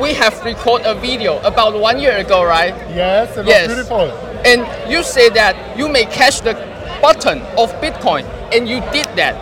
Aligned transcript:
we 0.00 0.14
have 0.14 0.42
recorded 0.44 0.86
a 0.86 0.94
video 0.94 1.38
about 1.42 1.78
one 1.78 1.98
year 2.00 2.16
ago, 2.16 2.42
right? 2.44 2.74
Yes, 2.94 3.36
it 3.36 3.46
Yes. 3.46 3.68
was 3.68 3.76
beautiful. 3.76 4.10
And 4.44 4.66
you 4.90 5.02
say 5.02 5.28
that 5.30 5.54
you 5.78 5.88
may 5.88 6.04
catch 6.06 6.40
the 6.40 6.54
button 7.02 7.42
of 7.58 7.72
Bitcoin, 7.80 8.24
and 8.52 8.68
you 8.68 8.80
did 8.92 9.06
that. 9.16 9.34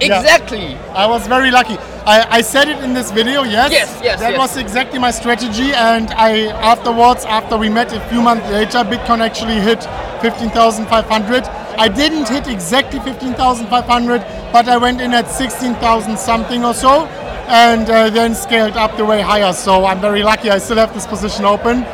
Yeah. 0.00 0.18
Exactly. 0.18 0.76
I 0.94 1.06
was 1.06 1.26
very 1.28 1.50
lucky. 1.52 1.76
I, 2.04 2.38
I 2.38 2.40
said 2.42 2.66
it 2.68 2.78
in 2.82 2.92
this 2.92 3.12
video, 3.12 3.44
yes. 3.44 3.70
Yes, 3.70 4.00
yes, 4.02 4.18
That 4.20 4.32
yes. 4.32 4.38
was 4.38 4.56
exactly 4.56 4.98
my 4.98 5.12
strategy. 5.12 5.70
And 5.72 6.10
I 6.10 6.46
afterwards, 6.72 7.24
after 7.24 7.56
we 7.56 7.68
met 7.68 7.92
a 7.92 8.00
few 8.08 8.20
months 8.20 8.48
later, 8.50 8.78
Bitcoin 8.78 9.20
actually 9.20 9.60
hit 9.60 9.86
15,500. 10.20 11.44
I 11.78 11.88
didn't 11.88 12.28
hit 12.28 12.48
exactly 12.48 12.98
15,500, 13.00 14.24
but 14.52 14.68
I 14.68 14.76
went 14.76 15.00
in 15.00 15.14
at 15.14 15.30
16,000 15.30 16.18
something 16.18 16.64
or 16.64 16.74
so, 16.74 17.06
and 17.52 17.88
uh, 17.90 18.10
then 18.10 18.34
scaled 18.34 18.76
up 18.76 18.96
the 18.96 19.04
way 19.04 19.20
higher. 19.20 19.52
So 19.52 19.84
I'm 19.84 20.00
very 20.00 20.22
lucky. 20.22 20.50
I 20.50 20.58
still 20.58 20.78
have 20.78 20.92
this 20.94 21.06
position 21.06 21.44
open. 21.44 21.84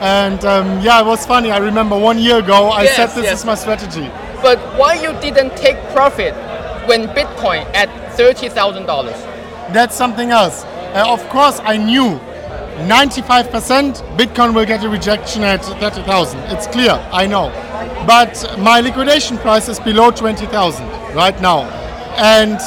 And 0.00 0.44
um, 0.44 0.80
yeah, 0.80 1.00
it 1.00 1.06
was 1.06 1.26
funny. 1.26 1.50
I 1.50 1.58
remember 1.58 1.98
one 1.98 2.18
year 2.18 2.38
ago, 2.38 2.68
I 2.68 2.84
Yes, 2.84 2.96
said 2.96 3.06
this 3.08 3.24
yes. 3.24 3.40
is 3.40 3.44
my 3.44 3.56
strategy. 3.56 4.08
But 4.40 4.58
why 4.78 4.94
you 4.94 5.12
didn't 5.20 5.56
take 5.56 5.76
profit 5.92 6.34
when 6.88 7.08
Bitcoin 7.08 7.64
at 7.74 7.88
thirty 8.16 8.48
thousand 8.48 8.86
dollars? 8.86 9.16
that's 9.74 9.94
something 9.94 10.30
else. 10.30 10.64
Uh, 10.64 11.04
of 11.12 11.28
course, 11.28 11.60
I 11.62 11.76
knew 11.76 12.18
95% 12.88 14.16
Bitcoin 14.16 14.54
will 14.54 14.64
get 14.64 14.82
a 14.82 14.88
rejection 14.88 15.42
at 15.42 15.62
30,000. 15.64 16.38
It's 16.44 16.66
clear, 16.68 16.92
I 17.12 17.26
know. 17.26 17.50
But 18.06 18.58
my 18.58 18.80
liquidation 18.80 19.36
price 19.38 19.68
is 19.68 19.78
below 19.80 20.10
20,000 20.10 20.88
right 21.14 21.38
now. 21.42 21.64
And 22.16 22.58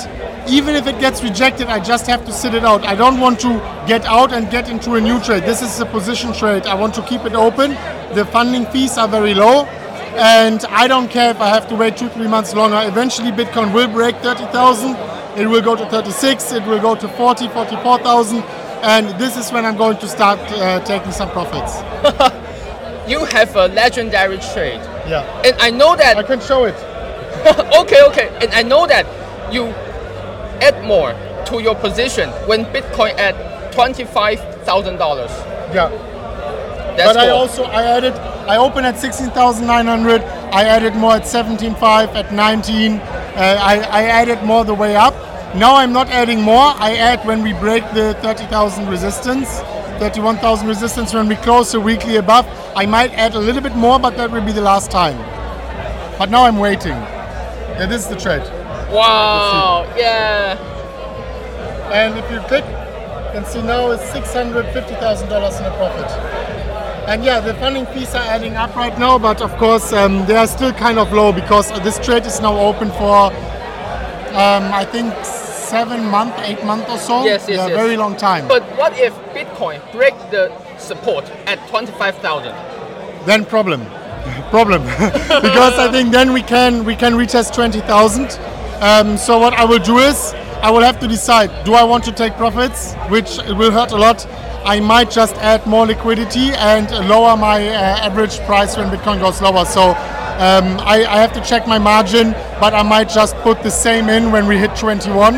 even 0.48 0.76
if 0.76 0.88
it 0.88 1.00
gets 1.00 1.24
rejected, 1.24 1.68
I 1.68 1.80
just 1.80 2.08
have 2.08 2.26
to 2.26 2.32
sit 2.32 2.54
it 2.54 2.64
out. 2.64 2.84
I 2.86 2.96
don't 2.96 3.20
want 3.20 3.40
to 3.42 3.50
get 3.88 4.06
out 4.06 4.34
and 4.34 4.50
get 4.50 4.70
into 4.70 4.96
a 4.96 5.02
new 5.02 5.20
trade. 5.22 5.44
This 5.44 5.62
is 5.62 5.80
a 5.80 5.86
position 5.86 6.34
trade. 6.34 6.64
I 6.66 6.74
want 6.76 6.94
to 6.96 7.02
keep 7.04 7.26
it 7.26 7.34
open. 7.34 7.72
The 8.16 8.26
funding 8.32 8.66
fees 8.68 8.98
are 8.98 9.08
very 9.08 9.34
low. 9.34 9.66
And 10.14 10.66
I 10.66 10.88
don't 10.88 11.10
care 11.10 11.32
if 11.32 11.40
I 11.40 11.48
have 11.48 11.68
to 11.70 11.76
wait 11.76 11.96
two, 11.98 12.10
three 12.10 12.28
months 12.28 12.54
longer. 12.54 12.82
Eventually, 12.84 13.32
Bitcoin 13.32 13.74
will 13.74 13.88
break 13.88 14.16
30,000. 14.18 14.96
It 15.40 15.48
will 15.48 15.62
go 15.62 15.76
to 15.76 15.86
36. 15.86 16.52
It 16.52 16.66
will 16.66 16.82
go 16.82 16.96
to 16.96 17.08
40, 17.08 17.48
44,000. 17.50 18.44
And 18.84 19.08
this 19.20 19.38
is 19.38 19.52
when 19.52 19.66
I'm 19.66 19.78
going 19.78 19.98
to 20.00 20.08
start 20.08 20.40
uh, 20.52 20.80
taking 20.86 21.12
some 21.12 21.30
profits. 21.32 21.82
You 23.08 23.26
have 23.26 23.56
a 23.56 23.68
legendary 23.68 24.38
trade, 24.54 24.80
Yeah. 25.10 25.26
and 25.44 25.56
I 25.60 25.70
know 25.72 25.96
that 25.98 26.18
I 26.18 26.24
can 26.24 26.40
show 26.40 26.66
it. 26.66 26.76
okay, 27.76 28.02
okay. 28.08 28.30
And 28.42 28.54
I 28.54 28.62
know 28.62 28.86
that 28.88 29.06
you 29.52 29.74
add 30.62 30.84
more 30.86 31.14
to 31.46 31.62
your 31.62 31.76
position 31.76 32.30
when 32.48 32.66
Bitcoin 32.66 33.18
at 33.18 33.74
twenty-five 33.74 34.40
thousand 34.64 34.98
dollars. 34.98 35.32
Yeah. 35.74 35.90
That's 36.98 37.14
but 37.14 37.18
I 37.18 37.30
also 37.30 37.64
I 37.64 37.84
added 37.84 38.14
I 38.48 38.58
opened 38.58 38.86
at 38.86 38.98
16,900. 39.00 40.22
I 40.22 40.64
added 40.64 40.96
more 40.96 41.14
at 41.14 41.24
17.5 41.24 42.16
at 42.16 42.34
19. 42.34 42.94
Uh, 42.94 43.00
I, 43.62 43.78
I 43.78 44.04
added 44.04 44.44
more 44.44 44.66
the 44.66 44.74
way 44.74 44.96
up. 44.96 45.14
Now 45.56 45.76
I'm 45.78 45.94
not 45.94 46.10
adding 46.10 46.42
more. 46.42 46.74
I 46.76 46.96
add 46.98 47.26
when 47.26 47.44
we 47.44 47.54
break 47.54 47.84
the 47.94 48.16
30,000 48.22 48.88
resistance, 48.90 49.48
31,000 50.00 50.68
resistance. 50.68 51.14
When 51.14 51.28
we 51.28 51.36
close 51.36 51.72
the 51.72 51.80
weekly 51.80 52.18
above, 52.18 52.46
I 52.76 52.86
might 52.86 53.14
add 53.14 53.36
a 53.36 53.40
little 53.40 53.62
bit 53.62 53.76
more, 53.76 54.00
but 54.00 54.18
that 54.18 54.32
will 54.32 54.42
be 54.42 54.52
the 54.52 54.62
last 54.62 54.92
time. 54.92 55.18
But 56.18 56.30
now 56.30 56.46
I'm 56.46 56.58
waiting. 56.58 56.92
Yeah, 56.92 57.86
this 57.86 58.04
is 58.04 58.10
the 58.10 58.16
trade. 58.16 58.44
Wow, 58.92 59.94
yeah. 59.98 60.58
And 61.92 62.18
if 62.18 62.30
you 62.32 62.40
click, 62.48 62.66
you 62.66 63.32
can 63.40 63.46
see 63.46 63.62
now 63.62 63.92
it's 63.92 64.04
$650,000 64.12 65.60
in 65.60 65.66
a 65.66 65.78
profit. 65.78 66.12
And 67.08 67.24
yeah, 67.24 67.40
the 67.40 67.54
funding 67.56 67.86
fees 67.88 68.14
are 68.14 68.24
adding 68.24 68.56
up 68.56 68.76
right 68.76 68.98
now, 68.98 69.18
but 69.18 69.42
of 69.42 69.52
course 69.58 69.92
um, 69.92 70.26
they 70.28 70.36
are 70.36 70.48
still 70.48 70.72
kind 70.72 71.00
of 71.00 71.12
low 71.12 71.32
because 71.32 71.72
this 71.82 71.98
trade 72.00 72.26
is 72.26 72.40
now 72.40 72.58
open 72.58 72.90
for, 72.92 73.34
um, 74.34 74.72
I 74.72 74.86
think, 74.90 75.14
seven 75.26 76.06
month, 76.06 76.36
eight 76.40 76.64
month 76.64 76.90
or 76.90 76.98
so. 76.98 77.24
Yes, 77.26 77.48
yes, 77.48 77.58
yeah, 77.58 77.68
yes. 77.68 77.76
very 77.76 77.98
long 77.98 78.16
time. 78.18 78.48
But 78.48 78.64
what 78.78 78.94
if 78.98 79.14
Bitcoin 79.34 79.80
break 79.92 80.14
the 80.30 80.52
support 80.78 81.26
at 81.48 81.58
twenty-five 81.70 82.18
thousand? 82.18 82.56
then 83.26 83.46
problem, 83.46 83.86
problem, 84.50 84.84
because 85.48 85.80
I 85.80 85.90
think 85.92 86.12
then 86.12 86.34
we 86.34 86.42
can 86.42 86.84
we 86.86 86.96
can 86.96 87.14
retest 87.14 87.54
twenty 87.54 87.82
thousand. 87.82 88.40
Um, 88.82 89.16
so 89.16 89.38
what 89.38 89.54
I 89.54 89.64
will 89.64 89.80
do 89.80 90.00
is 90.00 90.34
I 90.64 90.72
will 90.72 90.82
have 90.82 91.00
to 91.02 91.08
decide: 91.08 91.52
do 91.66 91.76
I 91.76 91.84
want 91.84 92.04
to 92.06 92.12
take 92.12 92.34
profits, 92.34 92.96
which 93.10 93.38
will 93.48 93.72
hurt 93.72 93.92
a 93.92 93.96
lot. 93.96 94.26
I 94.66 94.80
might 94.80 95.12
just 95.12 95.36
add 95.36 95.66
more 95.68 95.86
liquidity 95.86 96.52
and 96.54 96.90
lower 97.08 97.38
my 97.38 97.68
uh, 97.68 98.06
average 98.06 98.40
price 98.42 98.78
when 98.78 98.90
Bitcoin 98.90 99.20
goes 99.20 99.42
lower. 99.42 99.66
So 99.66 99.90
um, 99.92 100.80
I, 100.82 101.06
I 101.08 101.18
have 101.18 101.32
to 101.34 101.42
check 101.42 101.68
my 101.68 101.78
margin, 101.78 102.32
but 102.60 102.74
I 102.74 102.82
might 102.82 103.10
just 103.10 103.36
put 103.38 103.62
the 103.62 103.70
same 103.70 104.10
in 104.10 104.32
when 104.32 104.48
we 104.48 104.58
hit 104.58 104.76
21 104.76 105.36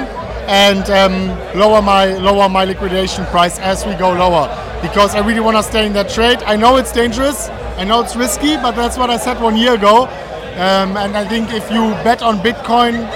and 0.48 0.90
um, 0.90 1.28
lower 1.60 1.82
my 1.82 2.18
lower 2.18 2.48
my 2.48 2.64
liquidation 2.64 3.26
price 3.26 3.60
as 3.60 3.86
we 3.86 3.94
go 3.96 4.12
lower 4.12 4.48
because 4.82 5.16
I 5.16 5.26
really 5.26 5.40
want 5.42 5.58
to 5.58 5.64
stay 5.64 5.86
in 5.86 5.92
that 5.94 6.10
trade. 6.10 6.40
I 6.44 6.56
know 6.56 6.78
it's 6.78 6.94
dangerous, 6.94 7.50
I 7.78 7.84
know 7.84 8.02
it's 8.02 8.16
risky, 8.16 8.56
but 8.56 8.72
that's 8.72 8.98
what 8.98 9.10
I 9.10 9.18
said 9.18 9.42
one 9.42 9.58
year 9.58 9.74
ago. 9.74 10.08
Um, 10.54 10.98
and 10.98 11.18
I 11.18 11.28
think 11.28 11.52
if 11.52 11.70
you 11.72 11.92
bet 12.04 12.22
on 12.22 12.38
Bitcoin 12.38 13.10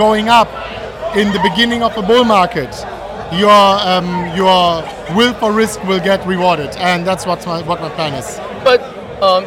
going 0.00 0.30
up 0.30 0.48
in 1.14 1.30
the 1.30 1.40
beginning 1.40 1.82
of 1.82 1.94
a 1.98 2.00
bull 2.00 2.24
market, 2.24 2.72
your 3.42 3.60
um, 3.92 4.08
your 4.34 4.82
will 5.14 5.34
for 5.34 5.52
risk 5.52 5.76
will 5.84 6.00
get 6.10 6.26
rewarded, 6.26 6.70
and 6.76 7.06
that's 7.06 7.26
what 7.26 7.44
my 7.46 7.60
what 7.68 7.78
my 7.82 7.90
plan 7.90 8.14
is. 8.14 8.28
But 8.64 8.80
um, 9.20 9.44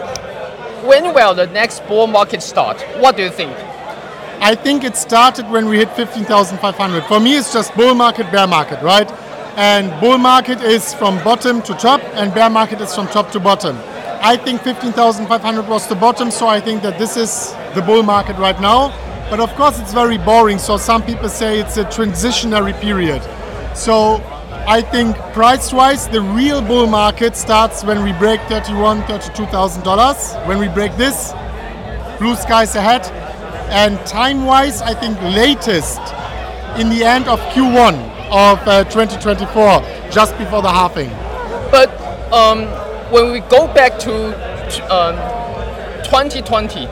when 0.90 1.12
will 1.16 1.34
the 1.34 1.48
next 1.48 1.80
bull 1.88 2.06
market 2.06 2.44
start? 2.44 2.78
What 3.02 3.18
do 3.18 3.24
you 3.24 3.32
think? 3.32 3.52
I 4.52 4.54
think 4.54 4.84
it 4.84 4.96
started 4.96 5.50
when 5.50 5.66
we 5.70 5.78
hit 5.78 5.90
15,500. 5.96 7.06
For 7.06 7.20
me, 7.20 7.32
it's 7.40 7.52
just 7.52 7.74
bull 7.76 7.96
market, 7.96 8.32
bear 8.32 8.46
market, 8.46 8.80
right? 8.84 9.10
And 9.58 9.90
bull 10.02 10.20
market 10.20 10.62
is 10.62 10.94
from 10.94 11.16
bottom 11.24 11.64
to 11.64 11.74
top, 11.74 12.02
and 12.14 12.32
bear 12.32 12.50
market 12.50 12.80
is 12.80 12.94
from 12.94 13.08
top 13.08 13.32
to 13.32 13.40
bottom. 13.40 13.76
I 14.34 14.38
think 14.38 14.62
15,500 14.62 15.68
was 15.68 15.88
the 15.88 15.96
bottom, 15.96 16.30
so 16.30 16.48
I 16.48 16.60
think 16.60 16.84
that 16.84 17.00
this 17.00 17.18
is 17.18 17.56
the 17.74 17.82
bull 17.82 18.04
market 18.04 18.38
right 18.38 18.60
now. 18.62 18.92
But 19.34 19.40
of 19.40 19.56
course, 19.56 19.80
it's 19.80 19.94
very 19.94 20.20
boring. 20.20 20.60
So 20.60 20.78
some 20.78 21.02
people 21.02 21.28
say 21.28 21.60
it's 21.60 21.78
a 21.78 21.86
transitionary 21.86 22.80
period. 22.80 23.20
So 23.76 24.22
I 24.68 24.80
think 24.80 25.18
price-wise, 25.34 26.08
the 26.08 26.22
real 26.22 26.62
bull 26.62 26.86
market 26.86 27.36
starts 27.36 27.84
when 27.84 28.04
we 28.04 28.14
break 28.14 28.40
31, 28.42 29.02
32,000 29.08 29.82
dollars. 29.82 30.36
When 30.46 30.60
we 30.60 30.68
break 30.68 30.96
this, 30.98 31.34
blue 32.20 32.36
skies 32.36 32.76
ahead. 32.76 33.08
And 33.72 33.98
time-wise, 34.06 34.84
I 34.84 34.94
think 34.94 35.20
latest 35.24 35.98
in 36.80 36.90
the 36.90 37.04
end 37.04 37.28
of 37.28 37.40
Q1 37.56 37.96
of 38.30 38.60
uh, 38.68 38.84
2024, 38.84 40.12
just 40.12 40.38
before 40.38 40.62
the 40.62 40.70
halving. 40.70 41.10
But 41.72 41.90
um, 42.32 42.68
when 43.12 43.32
we 43.32 43.40
go 43.40 43.66
back 43.66 43.98
to 44.02 44.14
um, 44.94 45.16
2020, 46.04 46.86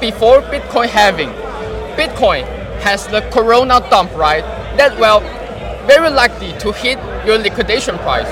before 0.00 0.42
Bitcoin 0.42 0.88
halving, 0.88 1.45
Bitcoin 1.96 2.44
has 2.80 3.06
the 3.08 3.22
Corona 3.32 3.80
dump, 3.90 4.14
right? 4.14 4.44
That 4.76 4.98
will 4.98 5.20
very 5.86 6.10
likely 6.10 6.52
to 6.58 6.72
hit 6.72 6.98
your 7.26 7.38
liquidation 7.38 7.96
price. 7.98 8.28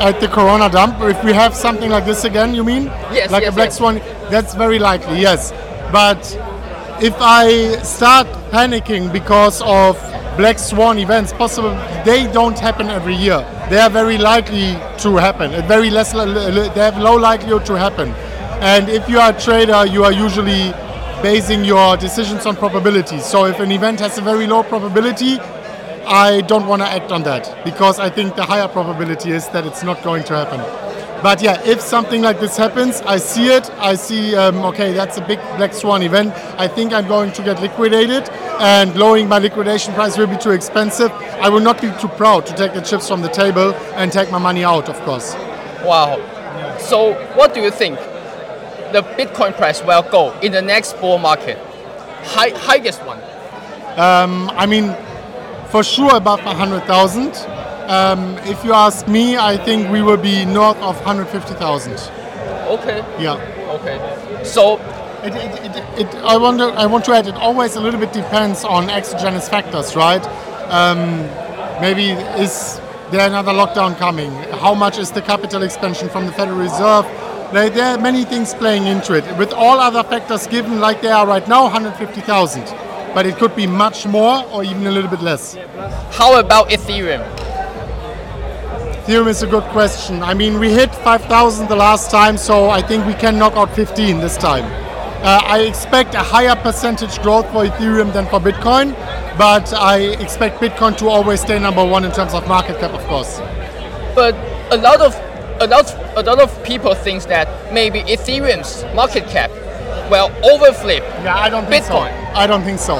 At 0.00 0.20
the 0.20 0.28
Corona 0.28 0.70
dump, 0.70 1.00
if 1.00 1.22
we 1.24 1.32
have 1.32 1.54
something 1.54 1.90
like 1.90 2.04
this 2.04 2.24
again, 2.24 2.54
you 2.54 2.62
mean? 2.62 2.84
Yes, 3.12 3.30
Like 3.30 3.42
yes, 3.42 3.52
a 3.52 3.54
black 3.54 3.66
yes. 3.68 3.78
swan, 3.78 3.94
that's 4.30 4.54
very 4.54 4.78
likely, 4.78 5.20
yes. 5.20 5.50
But 5.90 6.20
if 7.02 7.14
I 7.18 7.78
start 7.82 8.28
panicking 8.52 9.12
because 9.12 9.60
of 9.62 9.98
black 10.36 10.58
swan 10.60 10.98
events, 10.98 11.32
possible 11.32 11.70
they 12.04 12.30
don't 12.32 12.56
happen 12.58 12.88
every 12.88 13.14
year. 13.16 13.40
They 13.70 13.78
are 13.78 13.90
very 13.90 14.18
likely 14.18 14.78
to 14.98 15.16
happen. 15.16 15.50
Very 15.66 15.90
less, 15.90 16.12
they 16.12 16.80
have 16.80 16.96
low 16.98 17.16
likelihood 17.16 17.66
to 17.66 17.74
happen. 17.74 18.10
And 18.60 18.88
if 18.88 19.08
you 19.08 19.18
are 19.18 19.30
a 19.34 19.40
trader, 19.40 19.84
you 19.86 20.04
are 20.04 20.12
usually 20.12 20.72
basing 21.22 21.64
your 21.64 21.96
decisions 21.96 22.46
on 22.46 22.56
probabilities. 22.56 23.24
So 23.24 23.46
if 23.46 23.58
an 23.60 23.72
event 23.72 24.00
has 24.00 24.18
a 24.18 24.20
very 24.20 24.46
low 24.46 24.62
probability, 24.62 25.38
I 26.06 26.40
don't 26.42 26.66
want 26.66 26.82
to 26.82 26.88
act 26.88 27.10
on 27.12 27.22
that 27.24 27.64
because 27.64 27.98
I 27.98 28.08
think 28.08 28.36
the 28.36 28.44
higher 28.44 28.68
probability 28.68 29.32
is 29.32 29.48
that 29.48 29.66
it's 29.66 29.82
not 29.82 30.02
going 30.02 30.24
to 30.24 30.34
happen. 30.34 30.60
But 31.22 31.42
yeah, 31.42 31.60
if 31.64 31.80
something 31.80 32.22
like 32.22 32.38
this 32.38 32.56
happens, 32.56 33.00
I 33.02 33.16
see 33.16 33.48
it. 33.48 33.68
I 33.72 33.96
see, 33.96 34.36
um, 34.36 34.58
okay, 34.66 34.92
that's 34.92 35.18
a 35.18 35.20
big 35.26 35.40
black 35.56 35.74
swan 35.74 36.02
event. 36.02 36.32
I 36.56 36.68
think 36.68 36.92
I'm 36.92 37.08
going 37.08 37.32
to 37.32 37.42
get 37.42 37.60
liquidated, 37.60 38.30
and 38.60 38.94
lowering 38.96 39.28
my 39.28 39.38
liquidation 39.38 39.94
price 39.94 40.16
will 40.16 40.28
be 40.28 40.38
too 40.38 40.52
expensive. 40.52 41.10
I 41.42 41.48
will 41.48 41.60
not 41.60 41.82
be 41.82 41.90
too 42.00 42.06
proud 42.06 42.46
to 42.46 42.54
take 42.54 42.72
the 42.72 42.80
chips 42.80 43.08
from 43.08 43.22
the 43.22 43.28
table 43.28 43.74
and 43.96 44.12
take 44.12 44.30
my 44.30 44.38
money 44.38 44.62
out, 44.62 44.88
of 44.88 44.94
course. 45.00 45.34
Wow. 45.82 46.20
So 46.78 47.14
what 47.34 47.52
do 47.52 47.60
you 47.60 47.72
think 47.72 47.98
the 48.92 49.02
Bitcoin 49.02 49.56
price 49.56 49.82
will 49.82 50.02
go 50.02 50.38
in 50.40 50.52
the 50.52 50.62
next 50.62 51.00
bull 51.00 51.18
market? 51.18 51.58
High, 52.24 52.50
highest 52.50 53.04
one. 53.04 53.20
I 54.56 54.66
mean, 54.66 54.94
for 55.70 55.82
sure 55.82 56.16
above 56.16 56.44
100,000. 56.44 57.36
Um, 57.88 58.36
if 58.44 58.64
you 58.64 58.72
ask 58.74 59.08
me, 59.08 59.36
I 59.36 59.56
think 59.56 59.90
we 59.90 60.02
will 60.02 60.16
be 60.16 60.44
north 60.44 60.76
of 60.78 60.96
150,000. 60.96 61.94
Okay. 62.68 62.98
Yeah. 63.18 63.34
Okay. 63.80 64.44
So 64.44 64.78
It, 65.24 65.34
it, 65.34 65.76
it, 65.76 66.06
it, 66.06 66.14
I, 66.22 66.36
wonder, 66.36 66.70
I 66.70 66.86
want 66.86 67.04
to 67.06 67.12
add, 67.12 67.26
it 67.26 67.34
always 67.34 67.74
a 67.74 67.80
little 67.80 67.98
bit 67.98 68.12
depends 68.12 68.62
on 68.64 68.88
exogenous 68.88 69.48
factors, 69.48 69.96
right? 69.96 70.24
Um, 70.70 71.26
maybe 71.80 72.10
is 72.40 72.80
there 73.10 73.26
another 73.26 73.50
lockdown 73.50 73.98
coming? 73.98 74.30
How 74.62 74.74
much 74.74 74.96
is 74.96 75.10
the 75.10 75.20
capital 75.20 75.64
expansion 75.64 76.08
from 76.08 76.26
the 76.26 76.32
Federal 76.32 76.56
Reserve? 76.58 77.04
There, 77.52 77.70
there 77.70 77.94
are 77.94 77.98
many 77.98 78.24
things 78.24 78.52
playing 78.52 78.86
into 78.86 79.14
it. 79.14 79.24
With 79.38 79.54
all 79.54 79.80
other 79.80 80.02
factors 80.02 80.46
given 80.46 80.80
like 80.80 81.00
they 81.00 81.10
are 81.10 81.26
right 81.26 81.48
now, 81.48 81.62
150,000. 81.62 82.62
But 83.14 83.24
it 83.24 83.36
could 83.36 83.56
be 83.56 83.66
much 83.66 84.06
more 84.06 84.44
or 84.52 84.64
even 84.64 84.86
a 84.86 84.90
little 84.90 85.08
bit 85.08 85.22
less. 85.22 85.54
how 86.10 86.38
about 86.38 86.68
Ethereum? 86.68 87.26
Ethereum 89.06 89.28
is 89.28 89.42
a 89.42 89.46
good 89.46 89.64
question. 89.72 90.22
I 90.22 90.34
mean, 90.34 90.58
we 90.58 90.70
hit 90.70 90.94
5,000 90.94 91.68
the 91.68 91.76
last 91.76 92.10
time, 92.10 92.36
so 92.36 92.68
I 92.68 92.82
think 92.82 93.06
we 93.06 93.14
can 93.14 93.38
knock 93.38 93.54
out 93.54 93.74
15 93.74 94.18
this 94.18 94.36
time. 94.36 94.64
Uh, 95.24 95.40
I 95.44 95.60
expect 95.60 96.14
a 96.14 96.18
higher 96.18 96.54
percentage 96.54 97.18
growth 97.22 97.50
for 97.50 97.64
Ethereum 97.64 98.12
than 98.12 98.26
for 98.26 98.40
Bitcoin, 98.40 98.92
but 99.38 99.72
I 99.72 100.00
expect 100.20 100.60
Bitcoin 100.60 100.98
to 100.98 101.08
always 101.08 101.40
stay 101.40 101.58
number 101.58 101.82
one 101.84 102.04
in 102.04 102.12
terms 102.12 102.34
of 102.34 102.46
market 102.46 102.78
cap, 102.78 102.92
of 102.92 103.02
course. 103.06 103.38
But 104.14 104.34
a 104.70 104.76
lot 104.76 105.00
of 105.00 105.14
a 105.60 105.66
lot 105.66 105.94
a 106.16 106.22
lot 106.22 106.40
of 106.40 106.50
people 106.64 106.94
think 106.94 107.24
that 107.24 107.72
maybe 107.72 108.00
Ethereum's 108.02 108.84
market 108.94 109.26
cap 109.28 109.50
will 110.10 110.30
overflip. 110.42 111.00
Yeah, 111.24 111.36
I 111.36 111.48
don't 111.50 111.66
think 111.66 111.84
Bitcoin. 111.84 112.10
so. 112.32 112.38
I 112.38 112.46
don't 112.46 112.62
think 112.62 112.78
so. 112.78 112.96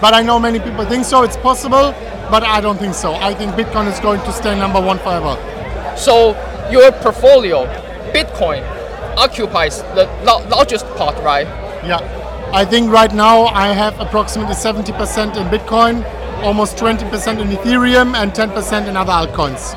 But 0.00 0.14
I 0.14 0.22
know 0.22 0.38
many 0.38 0.60
people 0.60 0.84
think 0.84 1.04
so. 1.04 1.22
It's 1.22 1.36
possible, 1.36 1.92
but 2.30 2.42
I 2.42 2.60
don't 2.60 2.78
think 2.78 2.94
so. 2.94 3.14
I 3.14 3.34
think 3.34 3.52
Bitcoin 3.52 3.90
is 3.92 3.98
going 4.00 4.20
to 4.20 4.32
stay 4.32 4.58
number 4.58 4.80
one 4.80 4.98
forever. 4.98 5.36
So 5.96 6.36
your 6.70 6.90
portfolio, 6.92 7.66
Bitcoin, 8.12 8.62
occupies 9.16 9.82
the 9.94 10.06
la- 10.24 10.38
largest 10.48 10.86
part, 10.96 11.16
right? 11.22 11.46
Yeah. 11.84 12.00
I 12.52 12.64
think 12.64 12.90
right 12.90 13.12
now 13.14 13.46
I 13.46 13.68
have 13.68 13.98
approximately 13.98 14.54
70% 14.54 15.36
in 15.36 15.46
Bitcoin, 15.48 16.04
almost 16.42 16.76
20% 16.76 17.40
in 17.40 17.48
Ethereum, 17.48 18.14
and 18.14 18.32
10% 18.32 18.88
in 18.88 18.96
other 18.96 19.12
altcoins. 19.12 19.74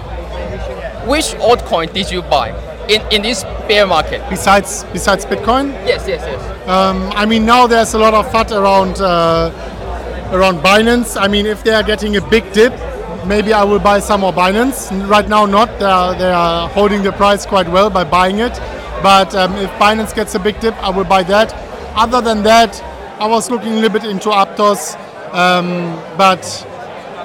Which 1.08 1.26
altcoin 1.36 1.94
did 1.94 2.10
you 2.12 2.22
buy 2.24 2.50
in, 2.90 3.02
in 3.12 3.22
this 3.22 3.44
bear 3.68 3.86
market? 3.88 4.22
Besides, 4.30 4.84
besides 4.92 5.26
Bitcoin, 5.26 5.72
Yes, 5.86 6.08
yes, 6.08 6.22
yes. 6.26 6.68
um, 6.68 7.12
I 7.16 7.26
mean 7.26 7.46
now 7.46 7.68
there's 7.68 7.94
a 7.94 8.00
lot 8.00 8.14
of 8.14 8.26
FUD 8.32 8.52
around 8.52 9.00
uh, 9.02 9.52
around 10.32 10.60
Binance. 10.60 11.20
I 11.20 11.28
mean 11.28 11.46
if 11.46 11.64
they 11.64 11.74
are 11.74 11.84
getting 11.84 12.16
a 12.18 12.22
big 12.30 12.52
dip, 12.54 12.74
maybe 13.26 13.54
I 13.54 13.64
will 13.64 13.80
buy 13.80 14.00
some 14.00 14.22
more 14.22 14.34
Binance. 14.34 14.90
Right 15.08 15.28
now 15.30 15.46
not. 15.46 15.70
They 15.80 15.86
are, 15.86 16.16
they 16.18 16.32
are 16.32 16.68
holding 16.70 17.04
the 17.04 17.12
price 17.12 17.46
quite 17.46 17.68
well 17.70 17.90
by 17.90 18.04
buying 18.04 18.40
it. 18.40 18.54
But 19.04 19.36
um, 19.36 19.54
if 19.58 19.70
Binance 19.72 20.16
gets 20.16 20.34
a 20.36 20.40
big 20.40 20.60
dip, 20.60 20.76
I 20.84 20.90
will 20.90 21.04
buy 21.04 21.22
that. 21.24 21.54
Other 21.96 22.22
than 22.22 22.44
that, 22.44 22.82
I 23.20 23.28
was 23.28 23.50
looking 23.52 23.74
a 23.74 23.76
little 23.76 23.90
bit 24.00 24.04
into 24.04 24.30
Aptos, 24.30 24.96
um, 25.34 25.96
but 26.18 26.42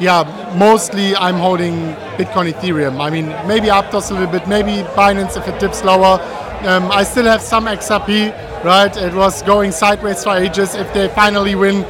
yeah, 0.00 0.55
mostly 0.56 1.14
I'm 1.14 1.37
holding 1.37 1.75
Bitcoin, 2.17 2.50
Ethereum. 2.52 3.00
I 3.00 3.11
mean, 3.11 3.29
maybe 3.47 3.69
Aptos 3.69 4.11
a 4.11 4.14
little 4.14 4.31
bit, 4.31 4.49
maybe 4.49 4.82
Binance 4.97 5.37
if 5.37 5.47
it 5.47 5.61
dips 5.61 5.85
lower. 5.85 6.19
Um, 6.67 6.91
I 6.91 7.05
still 7.05 7.26
have 7.26 7.43
some 7.43 7.67
XRP, 7.67 8.64
right? 8.64 8.94
It 8.97 9.14
was 9.14 9.43
going 9.43 9.73
sideways 9.73 10.25
for 10.25 10.37
ages. 10.37 10.75
If 10.75 10.93
they 10.94 11.08
finally 11.08 11.55
win, 11.55 11.85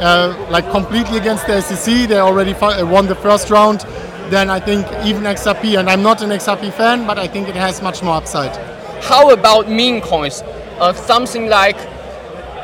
uh, 0.00 0.46
like 0.50 0.68
completely 0.72 1.18
against 1.18 1.46
the 1.46 1.60
SEC, 1.60 2.08
they 2.08 2.18
already 2.18 2.52
uh, 2.54 2.84
won 2.84 3.06
the 3.06 3.14
first 3.14 3.48
round. 3.48 3.80
Then 4.28 4.50
I 4.50 4.58
think 4.58 4.86
even 5.04 5.22
XRP, 5.22 5.78
and 5.78 5.88
I'm 5.88 6.02
not 6.02 6.20
an 6.22 6.30
XRP 6.30 6.72
fan, 6.72 7.06
but 7.06 7.18
I 7.18 7.28
think 7.28 7.48
it 7.48 7.54
has 7.54 7.80
much 7.80 8.02
more 8.02 8.16
upside. 8.16 8.56
How 9.04 9.30
about 9.30 9.68
meme 9.68 10.00
coins? 10.00 10.42
Uh, 10.80 10.92
something 10.92 11.48
like 11.48 11.76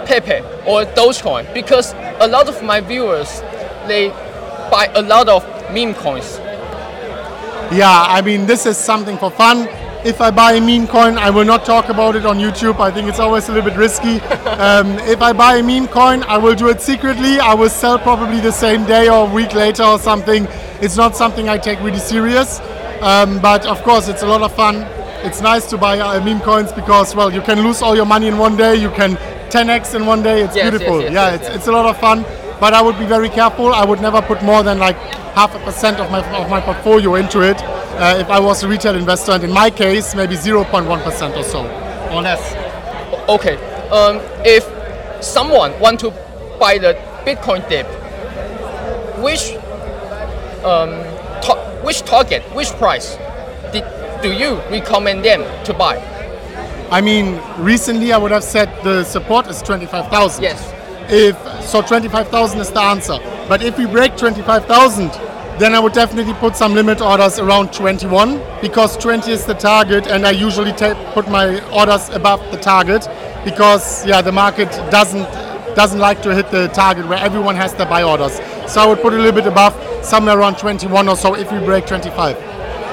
Pepe 0.07 0.41
or 0.67 0.85
Dogecoin? 0.97 1.53
Because 1.55 1.95
a 2.21 2.27
lot 2.27 2.49
of 2.49 2.63
my 2.65 2.81
viewers, 2.81 3.43
they 3.87 4.13
buy 4.71 4.87
a 4.95 5.03
lot 5.03 5.29
of 5.29 5.45
meme 5.73 5.95
coins. 5.95 6.39
Yeah, 7.71 8.07
I 8.09 8.23
mean, 8.23 8.47
this 8.47 8.65
is 8.65 8.77
something 8.77 9.19
for 9.19 9.31
fun. 9.31 9.69
If 10.07 10.21
I 10.21 10.31
buy 10.31 10.53
a 10.53 10.61
meme 10.61 10.87
coin, 10.87 11.19
I 11.19 11.29
will 11.29 11.45
not 11.45 11.65
talk 11.67 11.89
about 11.89 12.17
it 12.17 12.25
on 12.25 12.39
YouTube. 12.39 12.81
I 12.81 12.91
think 12.91 13.09
it's 13.09 13.19
always 13.19 13.49
a 13.49 13.53
little 13.53 13.69
bit 13.69 13.79
risky. 13.79 14.21
um, 14.59 14.93
if 15.01 15.21
I 15.21 15.33
buy 15.33 15.57
a 15.57 15.63
meme 15.63 15.89
coin, 15.89 16.23
I 16.23 16.39
will 16.39 16.55
do 16.55 16.69
it 16.69 16.81
secretly. 16.81 17.39
I 17.41 17.53
will 17.55 17.69
sell 17.69 17.99
probably 17.99 18.41
the 18.41 18.53
same 18.53 18.85
day 18.85 19.09
or 19.09 19.29
a 19.29 19.35
week 19.35 19.55
later 19.55 19.83
or 19.83 19.99
something. 19.99 20.47
It's 20.81 20.97
not 20.97 21.17
something 21.17 21.49
I 21.49 21.59
take 21.59 21.81
really 21.81 21.99
serious. 21.99 22.61
Um, 23.03 23.41
but 23.41 23.67
of 23.67 23.83
course, 23.83 24.09
it's 24.09 24.23
a 24.23 24.27
lot 24.27 24.43
of 24.43 24.55
fun. 24.55 24.77
It's 25.27 25.41
nice 25.43 25.67
to 25.71 25.77
buy 25.77 25.99
uh, 25.99 26.25
meme 26.25 26.41
coins 26.41 26.73
because, 26.73 27.15
well, 27.15 27.31
you 27.33 27.43
can 27.43 27.61
lose 27.63 27.83
all 27.83 27.95
your 27.97 28.07
money 28.07 28.29
in 28.29 28.39
one 28.39 28.57
day. 28.57 28.77
You 28.77 28.91
can 28.91 29.17
10x 29.51 29.95
in 29.95 30.07
one 30.07 30.23
day. 30.23 30.43
It's 30.43 30.55
Yes, 30.57 30.71
beautiful. 30.71 31.03
yes, 31.03 31.13
yeah, 31.13 31.31
yes, 31.31 31.35
it's, 31.41 31.49
yes. 31.49 31.57
it's 31.57 31.67
a 31.67 31.73
lot 31.73 31.87
of 31.87 31.99
fun. 31.99 32.25
But 32.61 32.75
I 32.75 32.83
would 32.83 32.99
be 32.99 33.07
very 33.07 33.29
careful. 33.29 33.73
I 33.73 33.85
would 33.85 34.01
never 34.01 34.21
put 34.21 34.43
more 34.43 34.63
than 34.63 34.79
like 34.79 34.97
half 35.35 35.55
a 35.55 35.59
percent 35.61 36.01
of 36.01 36.11
my 36.11 36.21
of 36.37 36.51
my 36.51 36.61
portfolio 36.61 37.15
into 37.15 37.41
it. 37.43 37.57
Uh, 37.63 38.17
if 38.19 38.29
I 38.29 38.41
was 38.41 38.63
a 38.63 38.69
retail 38.69 38.97
investor, 38.97 39.33
and 39.33 39.45
in 39.45 39.53
my 39.53 39.71
case, 39.71 40.15
maybe 40.15 40.35
0.1 40.35 41.03
percent 41.03 41.37
or 41.37 41.45
so, 41.45 41.61
or 42.13 42.23
less. 42.23 42.55
Okay. 43.29 43.57
Um, 43.91 44.21
if 44.45 44.65
someone 45.23 45.79
want 45.81 46.01
to 46.01 46.11
buy 46.59 46.79
the 46.79 46.95
Bitcoin 47.25 47.67
dip, 47.69 47.87
which 49.23 49.55
um, 50.65 50.91
ta- 51.41 51.63
which 51.83 52.03
target, 52.03 52.43
which 52.55 52.71
price 52.73 53.17
did, 53.73 53.85
do 54.23 54.33
you 54.33 54.57
recommend 54.71 55.25
them 55.25 55.43
to 55.65 55.73
buy? 55.73 55.97
I 56.91 57.01
mean, 57.03 57.41
recently 57.59 58.13
I 58.13 58.19
would 58.19 58.31
have 58.33 58.45
said 58.45 58.69
the 58.83 59.05
support 59.05 59.47
is 59.49 59.61
25,000. 59.63 60.43
Yes. 60.43 60.75
If 61.11 61.37
so, 61.69 61.83
25,000 61.83 62.61
is 62.61 62.71
the 62.71 62.81
answer. 62.81 63.19
But 63.47 63.63
if 63.63 63.77
we 63.77 63.85
break 63.85 64.17
25,000, 64.17 65.11
then 65.59 65.75
I 65.75 65.79
would 65.81 65.93
definitely 65.93 66.33
put 66.35 66.57
some 66.57 66.73
limit 66.73 67.03
orders 67.03 67.39
around 67.39 67.75
21 67.75 68.41
because 68.63 68.97
20 68.97 69.31
is 69.31 69.45
the 69.45 69.55
target, 69.55 70.07
and 70.07 70.27
I 70.27 70.31
usually 70.31 70.73
ta- 70.73 70.97
put 71.13 71.29
my 71.29 71.61
orders 71.71 72.09
above 72.11 72.41
the 72.51 72.57
target 72.57 73.07
because 73.45 74.07
yeah, 74.07 74.23
the 74.23 74.33
market 74.33 74.71
doesn't 74.91 75.29
doesn't 75.75 76.01
like 76.01 76.23
to 76.23 76.35
hit 76.35 76.51
the 76.51 76.69
target 76.69 77.07
where 77.07 77.19
everyone 77.19 77.55
has 77.55 77.75
their 77.75 77.87
buy 77.87 78.03
orders. 78.03 78.41
So 78.67 78.81
I 78.81 78.87
would 78.87 79.01
put 79.01 79.13
a 79.13 79.17
little 79.17 79.33
bit 79.33 79.47
above, 79.47 79.75
somewhere 80.05 80.37
around 80.39 80.59
21 80.59 81.07
or 81.07 81.17
so 81.17 81.35
if 81.35 81.53
we 81.53 81.59
break 81.61 81.87
25. 81.87 82.37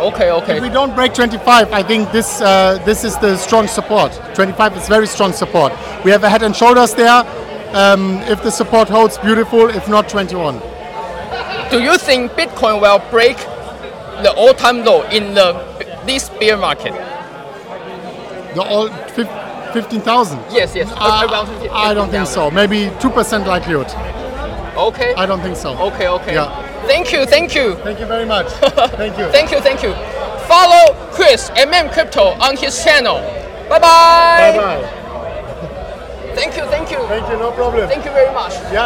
Okay, 0.01 0.30
okay. 0.31 0.57
If 0.57 0.62
we 0.62 0.69
don't 0.69 0.94
break 0.94 1.13
25, 1.13 1.71
I 1.71 1.81
think 1.81 2.11
this 2.11 2.42
uh, 2.42 2.78
this 2.85 3.04
is 3.04 3.18
the 3.18 3.38
strong 3.38 3.68
support. 3.68 4.11
25 4.35 4.78
is 4.78 4.88
very 4.88 5.07
strong 5.07 5.31
support. 5.31 5.71
We 6.04 6.11
have 6.11 6.23
a 6.23 6.30
head 6.30 6.44
and 6.44 6.56
shoulders 6.56 6.94
there. 6.94 7.23
Um, 7.76 8.20
if 8.32 8.42
the 8.42 8.52
support 8.52 8.88
holds, 8.88 9.18
beautiful. 9.18 9.68
If 9.70 9.90
not, 9.90 10.08
21. 10.08 10.60
Do 11.70 11.82
you 11.84 11.98
think 11.98 12.32
Bitcoin 12.32 12.80
will 12.82 13.00
break 13.12 13.36
the 14.24 14.34
all-time 14.38 14.86
low 14.86 15.02
in 15.10 15.34
the 15.34 15.52
this 16.06 16.30
bear 16.30 16.56
market? 16.56 16.94
The 18.56 18.64
all 18.64 18.88
15,000. 19.74 20.40
Yes, 20.52 20.74
yes. 20.74 20.90
Uh, 20.96 21.28
around 21.30 21.50
I 21.72 21.94
don't 21.94 22.10
think 22.10 22.28
so. 22.28 22.50
Maybe 22.50 22.88
2% 23.00 23.46
likelihood. 23.46 23.88
Okay. 24.78 25.14
I 25.16 25.26
don't 25.26 25.42
think 25.42 25.58
so. 25.58 25.78
Okay, 25.78 26.08
okay. 26.08 26.34
Yeah. 26.34 26.88
Thank 26.88 27.12
you, 27.12 27.26
thank 27.26 27.54
you. 27.54 27.76
Thank 27.84 28.00
you 28.00 28.06
very 28.06 28.26
much. 28.26 28.48
Thank 28.96 29.18
you. 29.18 29.26
Thank 29.32 29.52
you, 29.52 29.60
thank 29.60 29.84
you. 29.84 29.94
Follow 30.48 30.94
Chris 31.12 31.50
MM 31.52 31.92
Crypto 31.92 32.38
on 32.40 32.56
his 32.56 32.82
channel. 32.84 33.20
Bye 33.68 33.80
bye. 33.80 34.52
Bye 34.52 34.58
bye. 34.58 35.05
Thank 36.35 36.57
you, 36.57 36.65
thank 36.65 36.92
you. 36.92 36.99
Thank 37.07 37.30
you. 37.30 37.37
No 37.37 37.51
problem. 37.51 37.87
Thank 37.87 38.04
you 38.04 38.11
very 38.11 38.33
much. 38.33 38.54
Yeah. 38.75 38.83